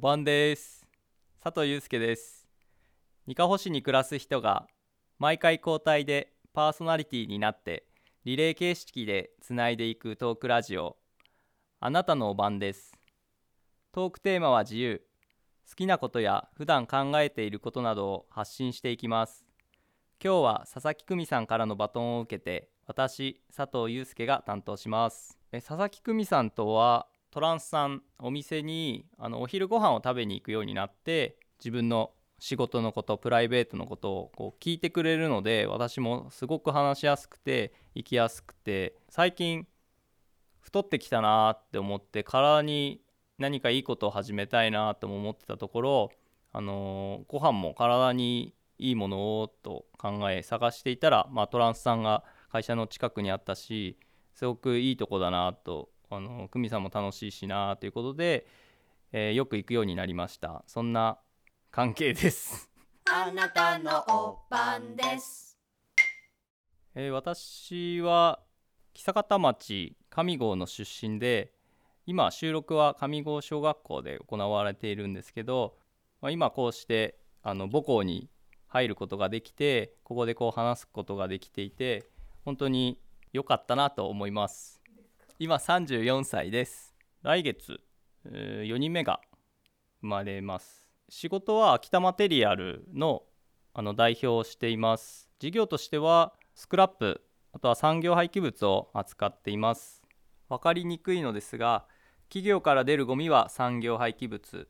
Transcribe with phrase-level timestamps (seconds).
[0.00, 0.86] おばんです。
[1.44, 2.48] 佐藤祐介です。
[3.26, 4.66] にかほ市に暮らす人が
[5.18, 7.84] 毎回交代でパーソナリティになって
[8.24, 10.96] リレー形式でつないでいくトークラジオ。
[11.80, 12.96] あなたのおばんです。
[13.92, 15.02] トークテーマは自由。
[15.68, 19.44] 好きなことや普段考えていることなどを発信していきます。
[20.24, 25.38] 今日は佐々木久美さんからのバトンを受けて私佐藤祐介が担当します。
[25.52, 39.66] え佐々木久美さんとはトランスさんお店にあのお昼ご飯を食べに行くようになって自分の仕事のことプライベートのことをこう聞いてくれるので私もすごく話しやすくて行きやすくて最近
[40.60, 43.02] 太ってきたなって思って体に
[43.38, 46.10] 何かいいことを始めたいなとも思ってたところ
[46.52, 53.98] あのー、ご飯も体にいいものをと考え探していたら、まあ、トランスさんが会社の近くにあったし
[54.34, 58.46] すごくいいとこだなとあの久美さんも楽しいしなということで、
[59.12, 60.64] えー、よく行くようになりました。
[60.66, 61.18] そんな
[61.70, 62.70] 関係です。
[63.12, 65.58] あなたのおばんです、
[66.94, 68.38] えー、私は
[68.94, 71.52] 久方町上郷の出身で
[72.06, 75.74] 今収録は上郷小学校で行われているんですけど、
[76.20, 78.30] まあ、今こうしてあの母校に
[78.68, 82.06] 入ることができてここでこう話すことができていて
[82.44, 83.00] 本当に
[83.32, 84.79] 良かったなと思います
[85.42, 86.94] 今34歳です。
[87.22, 87.80] 来月、
[88.26, 89.22] 4人目が
[90.02, 90.86] 生まれます。
[91.08, 93.22] 仕事は秋田マテリアルの
[93.72, 95.30] あの代表をしています。
[95.38, 97.22] 事業としてはスクラップ
[97.54, 100.02] あとは産業廃棄物を扱っています。
[100.50, 101.86] 分かりにくいのですが
[102.28, 104.68] 企業から出るゴミは産業廃棄物。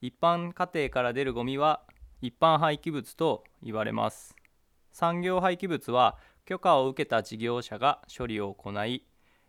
[0.00, 1.82] 一般家庭から出るゴミは
[2.20, 4.36] 一般廃棄物と言われます。
[4.92, 9.04] 産業廃棄物は許可を受けた事業者が処理を行い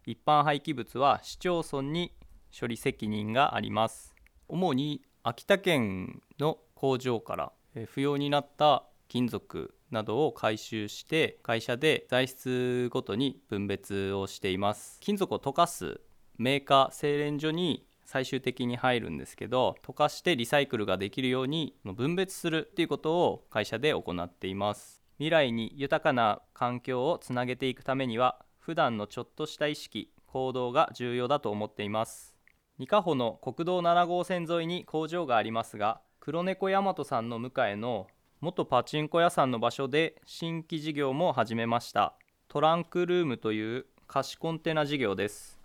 [0.06, 2.12] 一般廃棄物は市町村に
[2.58, 4.14] 処理責任があります。
[4.50, 7.52] 主に秋田県の工場から
[7.88, 14.98] 不要になった金属などを回収して会社で材質ごとに分別をしています。
[15.00, 16.02] 金属を溶かす
[16.38, 25.02] メーカー精錬所に最終的に入るんですけど溶かしてリサイクルができるように分別するっていうことを会社で行っています。
[25.20, 32.38] 未来に豊かな環境をつなげていくためには普段のちょっとした意識行動が重要だと思っています。
[32.80, 38.08] 二カ穂の国道7号線沿いに工場がありますが黒猫大和さんの向かいの
[38.40, 42.16] 元パチンコ屋さんの場所で新規事業も始めました。
[42.48, 45.60] トランクルームという貸しコンテナ事業です。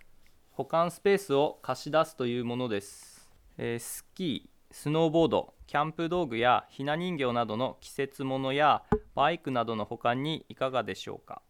[0.51, 8.83] 保管スペースを貸し出すというものです、えー、スキースノーボードキャンプ道具やひな人形などの季節物や
[9.15, 11.41] バイクなどの保管にいかがでしょうか？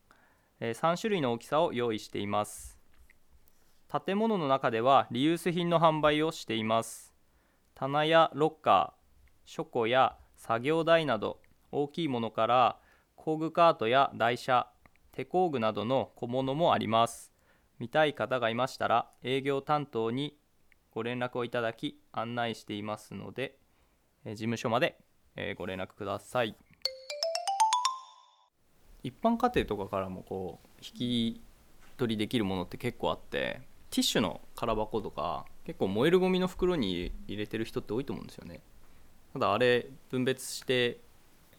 [0.59, 2.78] 3種類の大きさを用意しています。
[4.06, 7.14] 建物の中ではリユース品の販売をしています。
[7.75, 9.00] 棚やロッカー
[9.46, 11.40] 書庫や作業台など
[11.72, 12.80] 大きいものから
[13.16, 14.70] 工具カートや台車
[15.12, 17.31] 手工具などの小物もあります。
[17.80, 20.38] 見たい方がいましたら営業担当に
[20.91, 23.58] ご連絡をいただき案内していますので
[24.26, 24.97] 事務所まで
[25.58, 26.56] ご連絡ください。
[29.03, 31.41] 一般家庭とかからもこう引き
[31.97, 38.61] 取りできるものって結構あってティッシュの空箱とか結構燃えるゴミの袋に入れてる人って多いと思うんですよね。
[39.33, 40.99] ただあれ分別して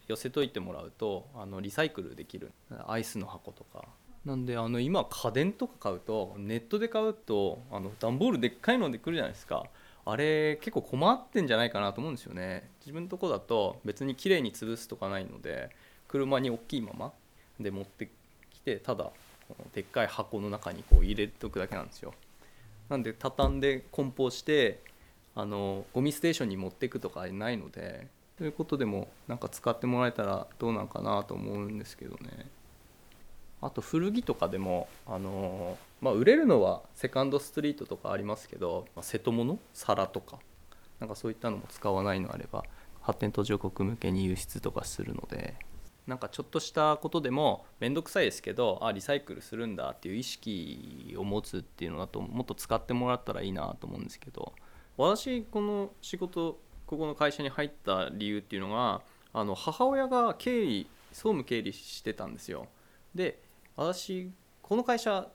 [0.09, 2.53] 寄せといてもらうとあのリサイクルできる。
[2.87, 3.85] アイスの箱とか。
[4.25, 9.65] なんであの今家電とか買うとネットで買うとあの段ボールでっかいので来るじゃないですか。
[10.05, 12.71] あれ結構困ってんじゃないかなと思うんですよね。
[12.81, 15.71] 自分のとこだと別に綺麗に潰すとかないので
[16.09, 17.13] 車に大きいまま
[17.63, 18.11] で持って
[18.51, 19.11] きてただ
[19.75, 22.15] でっかい箱の中にこう入れとくだけなんですよ。
[22.89, 24.81] なんで畳んで梱包して
[25.35, 32.49] あのゴミステーションに持っていくとかないのでということでもなんか使ってもらえたらどうなんかなと思うんですけどね。
[33.63, 39.59] あと古着とかでもあのまあ、売れるのはセカンドストリートとかありますけど、まあ、瀬戸物？
[39.75, 40.39] 皿とか。
[40.99, 42.65] なんかそういったのも使わないのあれば
[43.01, 45.55] 発展途上国向けに輸出とかするので。
[46.07, 54.53] なんかちょっとしたことでも面倒くさいですけどあリサイクルするんだっていう意識を持つっていうのだともっと使ってもらったらいいなと思うんですけど
[54.97, 59.03] 私この仕事ここの会社に入った理由っていうのが
[59.33, 62.67] あの母親が経理総務経理してたんですよ。
[63.15, 63.41] で
[63.77, 64.31] 私
[64.63, 65.29] この会社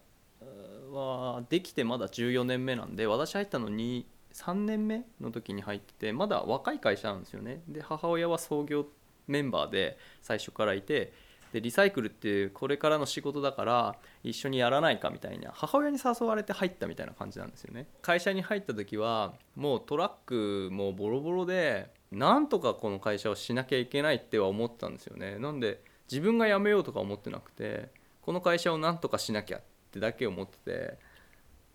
[0.92, 7.62] はできてまだ14年目なんで私入ったのに3年目の時に入っててまだ若い会社なんですよね。
[7.68, 8.86] で母親は創業
[9.27, 11.13] メンバーで最初からいて
[11.56, 17.88] でリサイクルってこれからの仕事だから一緒にやらないかみたいな母親に誘われて入ったみたいな感じなんですよね。
[18.01, 25.38] 会社に入った時はもうトラックもボロボロでなんとかこの会社をしなきゃいけないっては思ったんですよね。
[25.39, 25.81] なんで
[26.12, 27.89] 自分が辞めようとか思ってなくて
[28.22, 29.62] この会社をなんとかしなきゃっ
[29.92, 30.98] てだけ思ってて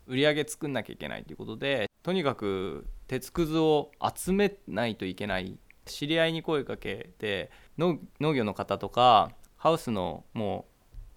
[0.06, 5.58] 売り上げ作んなきゃいけないということでとにかく鉄くずを集めないといけない
[5.90, 7.98] 知り合いに声かけて農
[8.34, 10.66] 業の方とかハウスのも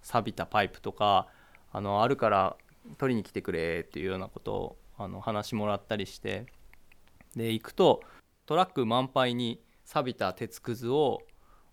[0.01, 1.27] う錆びたパイプとか
[1.71, 2.57] あのあるから
[2.97, 6.45] 取りに来てくれっていうようなことをあの話もらったりして
[7.35, 8.01] で行くと
[8.45, 11.21] トラック満杯に錆びた鉄くずを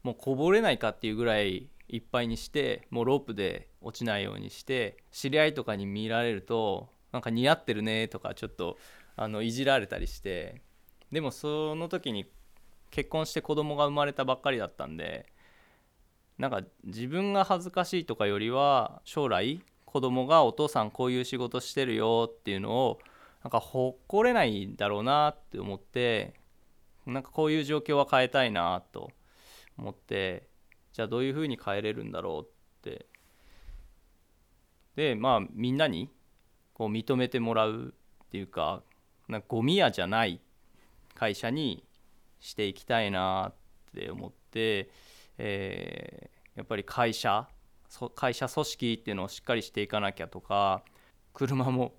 [0.02, 8.78] もうこぼれないかっていうぐらいいっぱいにしてもうロープで落ちないようにして知り合いとかに見られるとなんか似合ってるねとかちょっと
[9.16, 10.62] あのいじられたりして
[11.10, 12.30] でもその時に
[12.90, 15.26] 結婚して子供が生まれたばっかりだったんで
[16.38, 22.98] なんか自分が恥ずかしいとかよりは将来子供がお父さんこういう仕事してるよっていうのを
[23.42, 26.34] なんか誇れないんだろうなって思って
[27.06, 29.10] なんかこういう状況は変えたいなと
[29.76, 30.48] 思って
[30.92, 33.06] じゃあどういうふうに変えれるんだろうって。
[34.96, 36.10] でまあみんなに
[36.74, 37.94] こう認めてもらう
[38.24, 38.82] っていうか
[39.28, 40.40] なんかゴミ屋じゃない
[41.14, 41.84] 会社に
[42.40, 43.54] していきたいなっ
[43.94, 44.90] て思って、
[45.38, 47.48] えー、やっぱり会社
[48.14, 50.82] 会社組織っていうのをしっかりしていかなきゃとか
[51.32, 51.94] 車も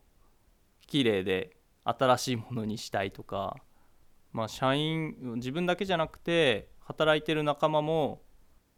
[0.87, 3.57] 綺麗で新しいものにしたいとか、
[4.31, 8.21] まあ、社員自分だけじゃなくて働いてる仲間も、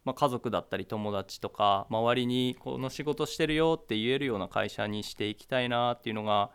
[0.04, 6.50] まあ、家族だったり友達とか周りにこの仕事してるよって言えるような会社にしていきたいなっていうのが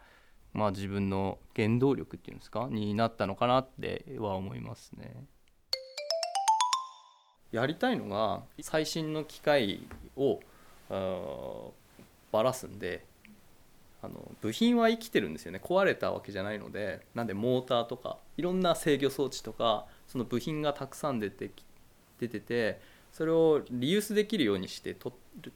[0.53, 2.67] まあ、自分の原動力っていうんですか？
[2.71, 5.25] になったのかなっては思いますね。
[7.51, 10.39] やりたいのが最新の機械を
[12.31, 13.05] ばらすんで
[14.03, 21.49] あの部品は生きてるんですよね壊れたわけじゃないのでなんでモーターとかいろんな制御装置とかその部品がたくさん出て
[22.19, 22.79] 出てて
[23.11, 25.15] それをリユースできるようにして取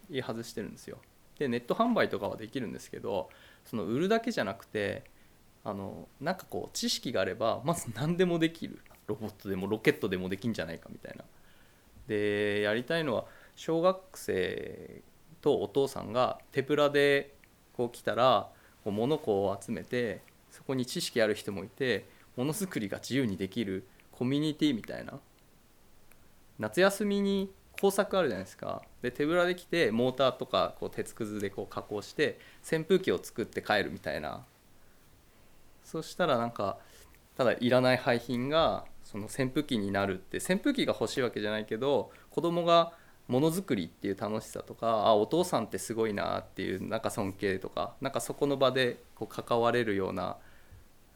[0.10, 0.98] り外してるんですよ。
[1.40, 3.30] でネット販売とかはできるんですけど
[3.66, 5.04] その売るだけじゃなくて
[5.64, 11.24] あのなんかこう知識があればまず何でもできるロボットでもロケットでもできんじゃないかみたいな。
[12.08, 13.26] でやりたいのは
[13.56, 15.02] 小学生
[15.42, 17.34] とお父さんが手ぶらで
[17.74, 18.50] こう来たら
[18.84, 20.22] こう物を集めて
[20.52, 25.20] そこに知識ある人もいてものづくりが自由にできるコミュニティみたいな
[26.60, 28.82] 夏休みに工作あるじゃないですか。
[29.02, 34.46] で手ぶらで来てモーターとかこう鉄くずでこう加工して扇風機を作って帰るみたいな。
[35.84, 36.78] そしたらなんか
[37.38, 42.94] ただいらない廃品がその扇風機になるって扇風機が欲しいわけじゃないけど子供が
[43.28, 50.38] ものづくりっていう楽しさとかあお父さんってすごいなっていうなんか尊敬とかなんかそこの場でこう関われるような、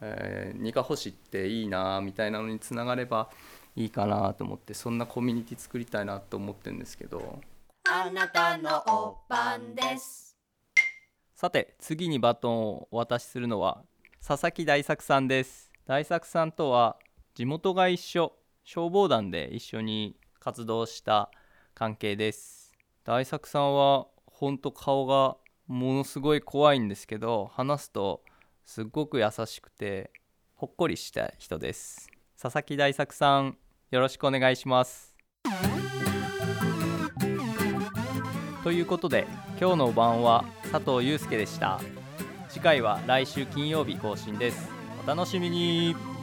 [0.02, 3.30] えー、苦星っていいなみたいなのにつながれば
[3.78, 7.40] いいかなと思ってそんなコミュニティ作りたいなと思ってるんですけど。
[7.88, 10.36] あなたのおばんです。
[11.36, 13.84] さて次にバトンをお渡しするのは
[14.28, 15.72] 佐々木大作さんです。
[15.86, 16.98] 大作さんとは
[17.36, 21.30] 地元が一緒消防団で一緒に活動した
[21.76, 22.74] 関係です。
[23.04, 28.24] 大作さんはほんと顔がものすごい怖いんですけど話すと
[28.66, 30.10] すっごく優しくて
[30.56, 32.10] ほっこりした人です。
[32.42, 33.58] 佐々木大作さん
[33.92, 35.16] よろしくお願いします。
[38.64, 39.26] ということで
[39.60, 41.80] 今日の晩は佐藤祐介でした。
[42.50, 44.70] 次回は来週金曜日更新です。
[45.06, 46.17] お楽しみに。